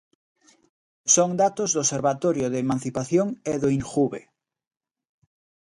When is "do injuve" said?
3.61-4.21